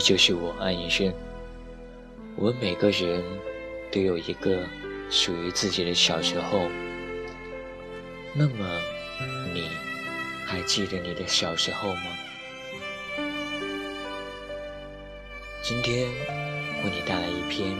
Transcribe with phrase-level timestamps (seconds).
[0.00, 1.14] 依旧是我安以轩。
[2.34, 3.22] 我们每个人
[3.92, 4.66] 都有一个
[5.10, 6.70] 属于自己的小时候。
[8.32, 8.80] 那么，
[9.52, 9.68] 你
[10.46, 12.00] 还记得你的小时候吗？
[15.62, 16.08] 今天
[16.82, 17.70] 为你带来一篇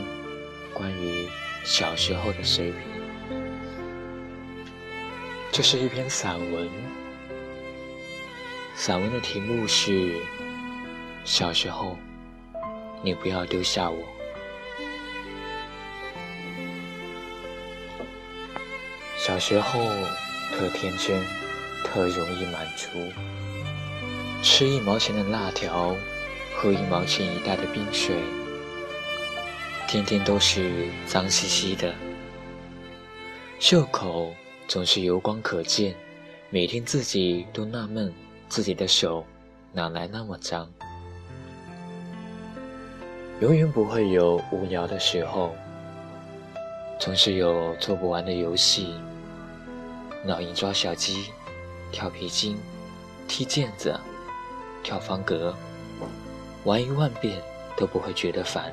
[0.75, 1.27] 关于
[1.63, 2.77] 小时候的随笔，
[5.51, 6.69] 这是一篇散文。
[8.75, 9.91] 散文的题目是
[11.23, 11.97] 《小时候，
[13.03, 13.97] 你不要丢下我》。
[19.17, 19.79] 小时候
[20.51, 21.23] 特天真，
[21.83, 22.87] 特容易满足。
[24.43, 25.95] 吃一毛钱的辣条，
[26.55, 28.15] 喝一毛钱一袋的冰水，
[29.87, 31.93] 天天都是脏兮兮的，
[33.59, 34.33] 袖口
[34.67, 35.95] 总是油光可见，
[36.49, 38.13] 每天自己都纳闷。
[38.49, 39.25] 自己的手
[39.71, 40.69] 哪来那么脏？
[43.41, 45.55] 永远不会有无聊的时候，
[46.99, 48.93] 总是有做不完的游戏：
[50.25, 51.31] 老鹰抓小鸡、
[51.91, 52.55] 跳皮筋、
[53.27, 53.99] 踢毽子、
[54.83, 55.55] 跳方格，
[56.65, 57.41] 玩一万遍
[57.75, 58.71] 都不会觉得烦。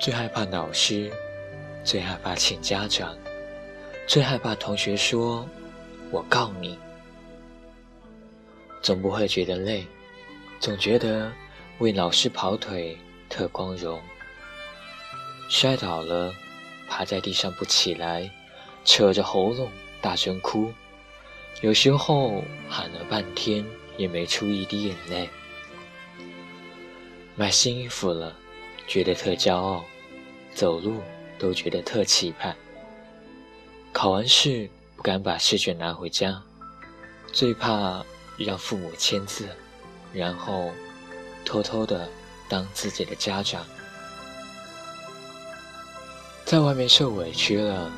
[0.00, 1.12] 最害怕老师，
[1.84, 3.14] 最害怕请家长，
[4.06, 5.46] 最害怕同学说
[6.10, 6.78] ：“我告你。”
[8.80, 9.86] 总不会觉得累，
[10.58, 11.30] 总觉得
[11.80, 12.96] 为老师跑腿
[13.28, 13.98] 特光荣。
[15.48, 16.30] 摔倒了，
[16.88, 18.30] 趴在地上不起来，
[18.84, 19.70] 扯着喉咙
[20.02, 20.72] 大声哭，
[21.62, 23.64] 有时候喊了半天
[23.96, 25.28] 也没出一滴眼泪。
[27.34, 28.36] 买新衣服了，
[28.86, 29.82] 觉得特骄傲，
[30.54, 31.00] 走路
[31.38, 32.54] 都觉得特气派。
[33.90, 36.42] 考完试不敢把试卷拿回家，
[37.32, 38.04] 最怕。
[38.42, 39.46] 让父母签字，
[40.14, 40.70] 然后
[41.44, 42.08] 偷偷的
[42.48, 43.64] 当自己的家长，
[46.44, 47.90] 在外面受委屈了，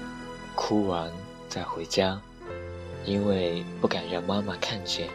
[0.54, 1.10] 哭完
[1.48, 2.20] 再回家，
[3.04, 5.08] 因为不敢让妈妈看见。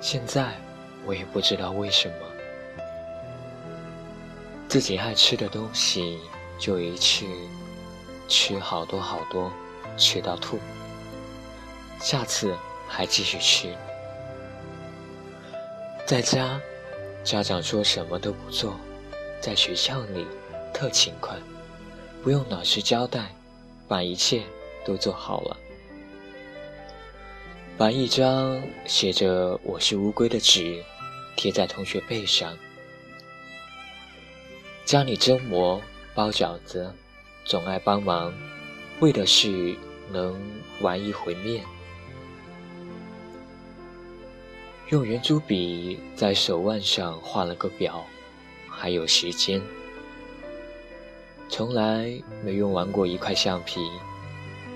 [0.00, 0.52] 现在
[1.04, 2.14] 我也不知道为什么，
[4.68, 6.20] 自己爱吃的东西
[6.58, 7.26] 就一次
[8.28, 9.52] 吃好多好多，
[9.96, 10.58] 吃到吐，
[12.00, 12.54] 下次。
[12.90, 13.76] 还继续吃，
[16.08, 16.58] 在家，
[17.22, 18.72] 家长说什么都不做；
[19.42, 20.26] 在学校里，
[20.72, 21.36] 特勤快，
[22.22, 23.30] 不用老师交代，
[23.86, 24.42] 把一切
[24.86, 25.56] 都做好了。
[27.76, 30.82] 把一张写着“我是乌龟”的纸
[31.36, 32.56] 贴在同学背上，
[34.86, 35.78] 家里蒸馍、
[36.14, 36.90] 包饺子，
[37.44, 38.32] 总爱帮忙，
[39.00, 39.76] 为的是
[40.10, 40.40] 能
[40.80, 41.62] 玩一回面。
[44.90, 48.06] 用圆珠笔在手腕上画了个表，
[48.70, 49.60] 还有时间。
[51.50, 52.10] 从来
[52.42, 53.82] 没用完过一块橡皮，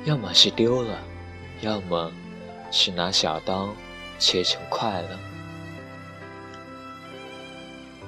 [0.05, 0.99] 要么是丢了，
[1.63, 2.13] 要么
[2.71, 3.75] 是拿小刀
[4.19, 5.19] 切成块了。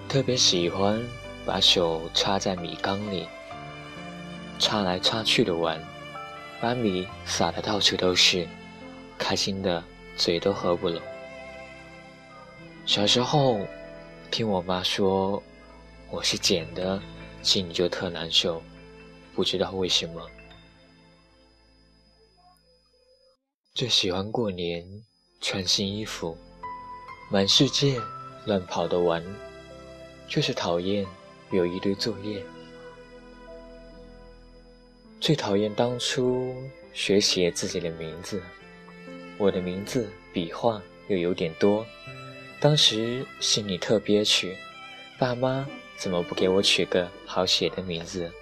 [0.07, 1.03] 特别喜欢
[1.47, 3.27] 把手插在米缸里，
[4.59, 5.83] 插来插去的玩，
[6.61, 8.47] 把米撒得到处都是，
[9.17, 9.83] 开心的
[10.19, 11.01] 嘴都合不拢。
[12.87, 13.67] 小时候，
[14.31, 15.43] 听我妈说
[16.11, 17.01] 我是捡的，
[17.43, 18.63] 心里就特难受，
[19.35, 20.21] 不知道为什么。
[23.75, 24.87] 最喜欢过年
[25.41, 26.37] 穿新衣服，
[27.31, 27.99] 满世界
[28.45, 29.25] 乱跑的玩，
[30.29, 31.07] 就是讨厌
[31.53, 32.45] 有一堆作业。
[35.21, 36.55] 最讨厌当初
[36.93, 38.43] 学写自己的名字，
[39.39, 41.85] 我的名字笔画又有点多。
[42.65, 44.57] 当时心里特憋屈，
[45.19, 48.33] 爸妈怎么不给我取个好写的名字？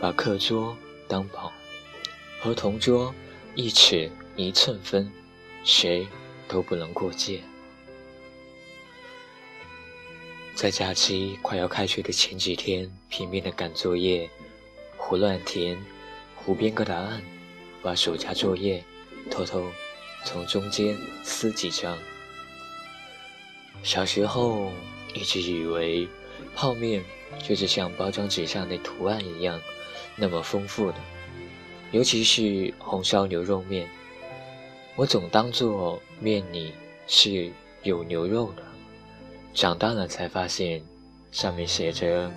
[0.00, 0.74] 把课桌
[1.06, 1.52] 当宝，
[2.40, 3.14] 和同桌
[3.54, 5.12] 一尺一寸分，
[5.64, 6.08] 谁
[6.48, 7.42] 都不能过界。
[10.54, 14.30] 在假期快要开学的前几天，拼命的赶作业，
[14.96, 15.78] 胡乱填，
[16.34, 17.22] 胡编个答案，
[17.82, 18.82] 把暑假作业
[19.30, 19.62] 偷偷
[20.24, 21.94] 从中间撕几张。
[23.82, 24.70] 小时候
[25.14, 26.08] 一直以为
[26.54, 27.04] 泡面
[27.42, 29.60] 就是像包装纸上的图案一样
[30.16, 30.98] 那么丰富的，
[31.92, 33.88] 尤其是红烧牛肉面，
[34.96, 36.74] 我总当做面里
[37.06, 37.50] 是
[37.82, 38.62] 有牛肉的。
[39.54, 40.82] 长大了才发现，
[41.30, 42.30] 上面写着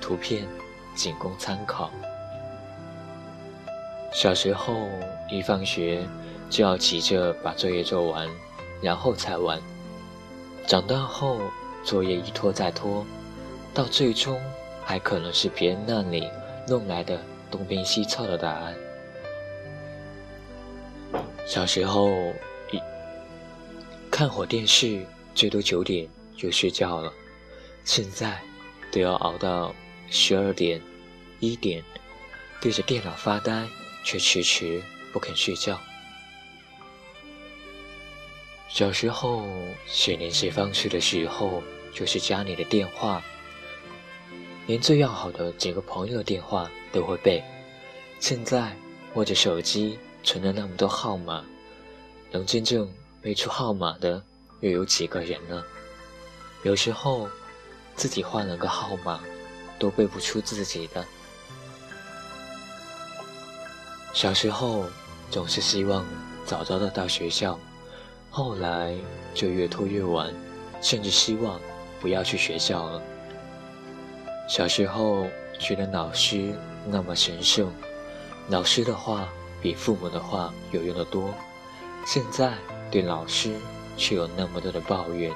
[0.00, 0.46] 图片
[0.94, 1.90] 仅供参考。
[4.12, 4.88] 小时候
[5.30, 6.04] 一放学
[6.48, 8.28] 就要急着把作业做完，
[8.82, 9.60] 然后才玩。
[10.70, 11.40] 长大后，
[11.82, 13.04] 作业一拖再拖，
[13.74, 14.40] 到最终
[14.84, 16.30] 还可能是别人那里
[16.68, 17.20] 弄来的
[17.50, 18.76] 东拼西凑的答案。
[21.44, 22.08] 小时候，
[22.70, 22.80] 一
[24.12, 27.12] 看会电视，最多九点就睡觉了，
[27.84, 28.40] 现在
[28.92, 29.74] 都要熬到
[30.08, 30.80] 十二点、
[31.40, 31.82] 一点，
[32.60, 33.66] 对着电脑发呆，
[34.04, 34.80] 却迟迟
[35.12, 35.76] 不肯睡觉。
[38.72, 39.44] 小时候
[39.84, 41.60] 写联系方式的时候，
[41.92, 43.20] 就是家里的电话，
[44.66, 47.42] 连最要好的几个朋友的电话都会背。
[48.20, 48.74] 现在
[49.14, 51.44] 握着手机，存了那么多号码，
[52.30, 52.88] 能真正
[53.20, 54.22] 背出号码的
[54.60, 55.64] 又有几个人呢？
[56.62, 57.28] 有时候
[57.96, 59.20] 自己换了个号码，
[59.80, 61.04] 都背不出自己的。
[64.12, 64.86] 小时候
[65.28, 66.06] 总是希望
[66.46, 67.58] 早早的到学校。
[68.32, 68.94] 后来
[69.34, 70.32] 就越拖越晚，
[70.80, 71.60] 甚至希望
[72.00, 73.02] 不要去学校了。
[74.48, 75.26] 小时候
[75.58, 76.54] 觉得老师
[76.86, 77.72] 那么神圣，
[78.48, 79.28] 老师的话
[79.60, 81.34] 比父母的话有用的多。
[82.06, 82.54] 现在
[82.88, 83.50] 对老师
[83.96, 85.32] 却有那么多的抱怨。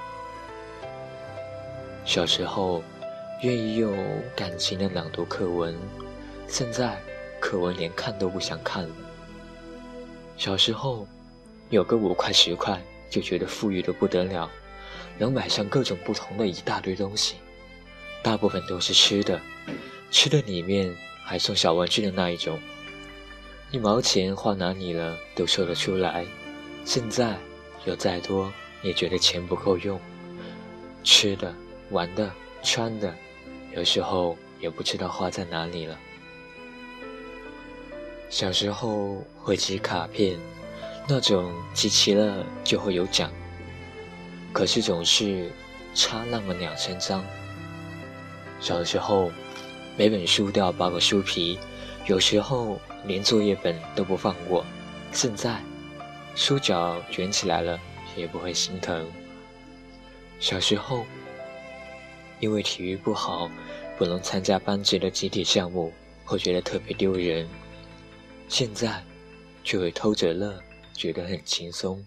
[2.05, 2.81] 小时候
[3.43, 3.93] 愿意有
[4.37, 5.75] 感情的朗读课文，
[6.47, 6.97] 现在
[7.40, 8.90] 课文连看都不想看了。
[10.37, 11.08] 小时候。
[11.70, 12.81] 有个五块十块，
[13.11, 14.50] 就觉得富裕的不得了，
[15.19, 17.37] 能买上各种不同的一大堆东西，
[18.22, 19.40] 大部分都是吃的，
[20.11, 20.94] 吃的里面
[21.25, 22.61] 还送小玩具的那一种，
[23.70, 26.25] 一毛钱花哪里了都说得出来。
[26.84, 27.37] 现在
[27.87, 28.52] 有再多
[28.82, 29.99] 也觉得钱不够用，
[31.02, 31.52] 吃的、
[31.90, 32.31] 玩的、
[32.62, 33.12] 穿的，
[33.75, 35.99] 有时候也不知道花在哪里了。
[38.28, 40.38] 小时候会集卡片。
[41.06, 43.31] 那种集齐了就会有奖，
[44.55, 45.51] 可是总是
[45.95, 47.23] 差那么两三张。
[48.59, 49.31] 小时候，
[49.99, 51.59] 每本书都要包个书皮，
[52.06, 54.65] 有时候连作业本都不放过。
[55.12, 55.61] 现在，
[56.35, 57.79] 书角卷起来了
[58.17, 59.07] 也不会心疼。
[60.41, 61.05] 小时候，
[62.41, 63.50] 因为体育不好，
[63.99, 65.93] 不能参加班级的集体项目，
[66.25, 67.47] 会觉得特别丢人。
[68.49, 69.05] 现在，
[69.62, 70.59] 却会偷着乐。
[70.94, 72.05] 觉得很轻松。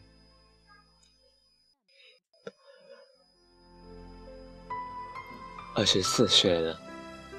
[5.75, 6.80] 二十四岁了，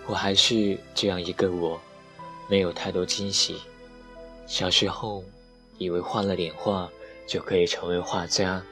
[0.06, 1.80] 我还是这样一个我，
[2.48, 3.60] 没有太多惊喜。
[4.46, 5.24] 小时候
[5.76, 6.88] 以为画了点画
[7.26, 8.64] 就可以成为画家，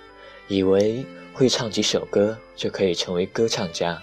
[0.47, 4.01] 以为会唱几首歌就可以成为歌唱家。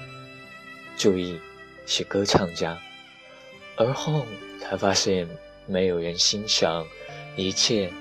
[0.98, 1.40] 注意，
[1.86, 2.78] 是歌唱家。
[3.78, 4.26] 而后
[4.60, 5.28] 才发现
[5.66, 6.86] 没有人欣赏，
[7.38, 7.92] 一切。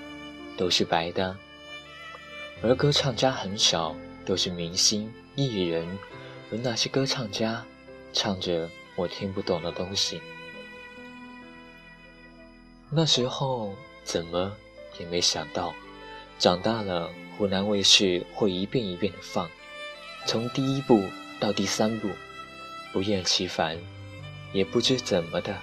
[0.57, 1.37] 都是白的，
[2.63, 5.87] 而歌唱家很少，都是明星艺人，
[6.51, 7.65] 而那些歌唱家
[8.13, 10.21] 唱着我听不懂的东西。
[12.91, 14.55] 那时候怎么
[14.99, 15.73] 也没想到，
[16.39, 19.51] 长大了湖南卫视会一遍一遍的放，
[20.27, 21.03] 从第一部
[21.41, 22.09] 到第三部，
[22.93, 23.79] 不厌其烦，
[24.53, 25.57] 也不知怎么的，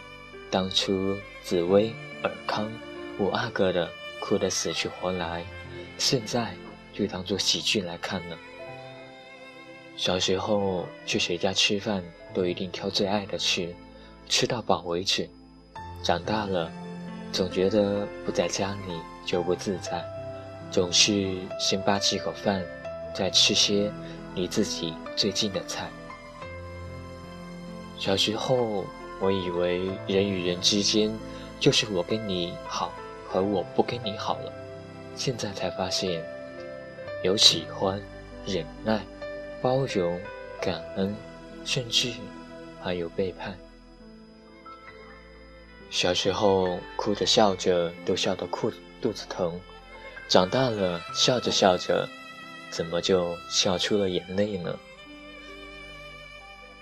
[0.49, 1.93] 当初紫薇、
[2.23, 2.69] 尔康、
[3.19, 3.89] 五阿哥的。
[4.29, 5.43] 哭得死去活来，
[5.97, 6.53] 现在
[6.93, 8.37] 就当做喜剧来看了。
[9.97, 13.73] 小时候去谁家吃饭，都一定挑最爱的吃，
[14.27, 15.27] 吃到饱为止。
[16.03, 16.71] 长大了，
[17.31, 19.99] 总觉得不在家里就不自在，
[20.69, 22.63] 总是先扒几口饭，
[23.15, 23.91] 再吃些
[24.35, 25.89] 离自己最近的菜。
[27.97, 28.85] 小时候，
[29.19, 31.11] 我以为人与人之间，
[31.59, 32.93] 就是我跟你好。
[33.29, 34.51] 和我不跟你好了，
[35.15, 36.23] 现在才发现，
[37.23, 38.01] 有喜欢、
[38.43, 38.99] 忍耐、
[39.61, 40.19] 包容、
[40.59, 41.15] 感恩，
[41.63, 42.11] 甚至
[42.81, 43.55] 还有背叛。
[45.91, 49.61] 小时候哭着笑着都笑得裤肚子疼，
[50.27, 52.09] 长大了笑着笑着，
[52.71, 54.75] 怎么就笑出了眼泪呢？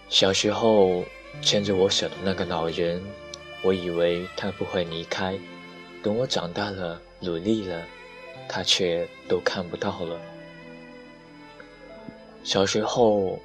[0.07, 1.03] 小时候
[1.41, 3.03] 牵着我手的那个老人，
[3.63, 5.37] 我以为他不会离开。
[6.03, 7.83] 等我长大了，努力了，
[8.47, 10.19] 他却都看不到了。
[12.43, 13.39] 小时候，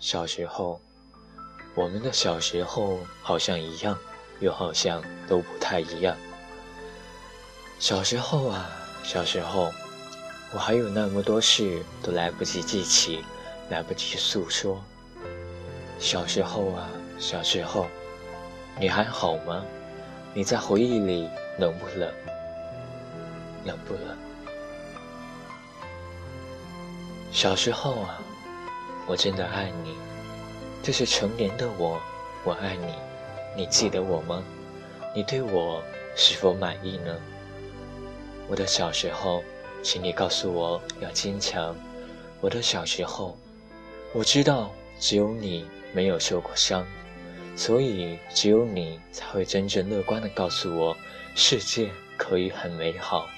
[0.00, 0.80] 小时候，
[1.74, 3.96] 我们的小时候好像一样，
[4.40, 6.16] 又好像都不太一样。
[7.78, 8.68] 小时候啊，
[9.04, 9.70] 小时候，
[10.52, 13.22] 我还有那么多事都来不及记起，
[13.68, 14.82] 来不及诉说。
[15.98, 17.86] 小时候啊，小时候，
[18.78, 19.64] 你还好吗？
[20.32, 22.08] 你在回忆里冷不冷？
[23.64, 24.16] 冷不冷？
[27.32, 28.20] 小时候啊，
[29.08, 29.96] 我真的爱你。
[30.82, 32.00] 这是成年的我，
[32.44, 32.94] 我爱你。
[33.56, 34.42] 你记得我吗？
[35.14, 35.82] 你对我
[36.14, 37.16] 是否满意呢？
[38.46, 39.42] 我的小时候，
[39.82, 41.74] 请你告诉我要坚强。
[42.40, 43.36] 我的小时候，
[44.12, 44.70] 我知道
[45.00, 46.86] 只有你没有受过伤，
[47.56, 50.96] 所以只有你才会真正乐观的告诉我，
[51.34, 53.28] 世界可以很美好，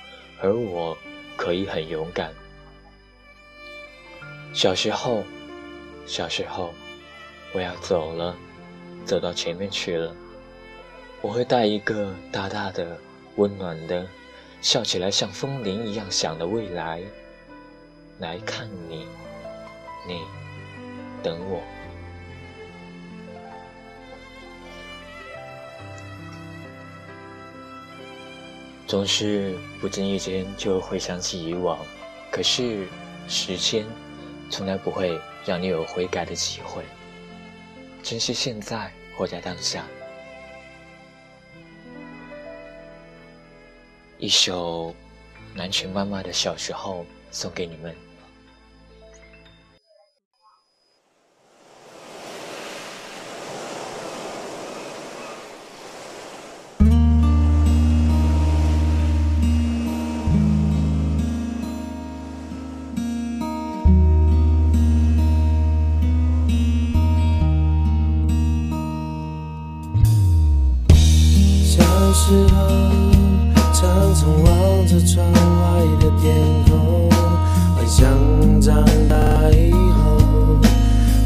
[0.41, 0.97] 而我
[1.37, 2.33] 可以很勇敢。
[4.55, 5.25] 小时候，
[6.07, 6.73] 小时候，
[7.53, 8.37] 我要走了，
[9.05, 10.15] 走到前面去了。
[11.21, 12.99] 我会带一个大大的、
[13.37, 14.07] 温暖的、
[14.61, 17.03] 笑起来像风铃一样响的未来
[18.19, 19.07] 来看你，
[20.07, 20.21] 你
[21.23, 21.63] 等我。
[28.93, 31.79] 总是不经意间就会想起以往，
[32.31, 32.87] 可是
[33.27, 33.87] 时间。
[34.51, 36.85] 从来不会让你有悔改的机会。
[38.03, 39.87] 珍惜现在，活在当下。
[44.19, 44.95] 一首
[45.55, 47.97] 南拳妈妈的小时候送给你们。
[72.13, 72.69] 时候，
[73.73, 76.37] 常常望着窗外的天
[76.69, 77.09] 空，
[77.75, 79.17] 幻想长大
[79.51, 80.61] 以后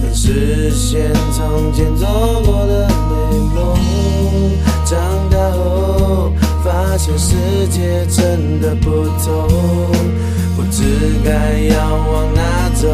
[0.02, 2.06] 能实现从前做
[2.44, 3.56] 过的美梦。
[4.84, 4.96] 长
[5.28, 7.34] 大后，发现世
[7.68, 9.48] 界真的不同，
[10.56, 10.84] 不知
[11.24, 12.86] 该要往哪走，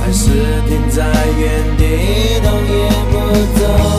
[0.00, 0.28] 还是
[0.68, 1.02] 停在
[1.38, 3.14] 原地一动也不
[3.58, 3.95] 动。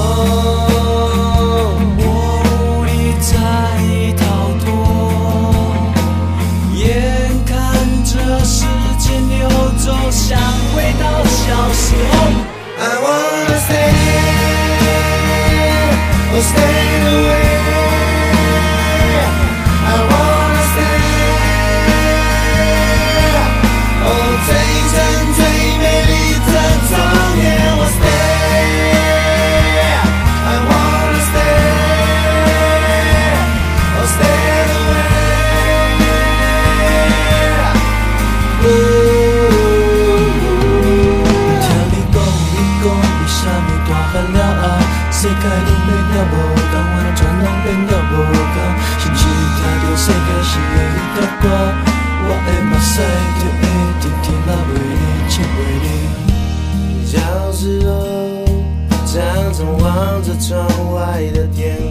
[59.58, 61.87] 总望着窗外的天。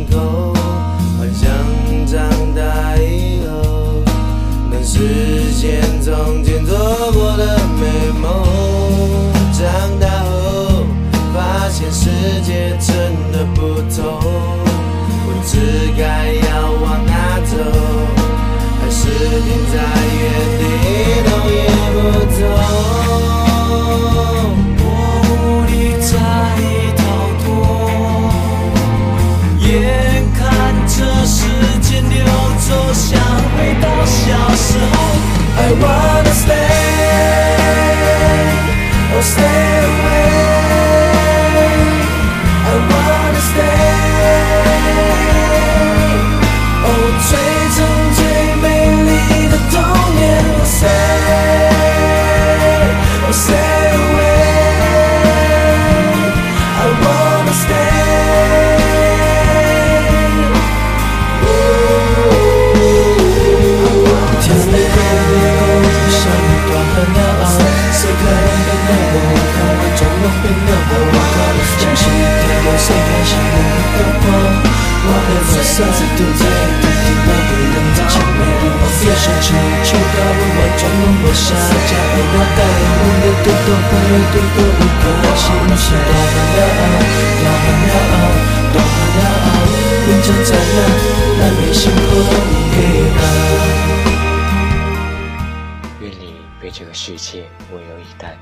[96.00, 98.38] 愿你被这个世界温柔以待。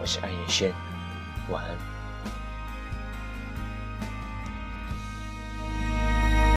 [0.00, 0.72] 我是安以轩，
[1.50, 1.97] 晚安。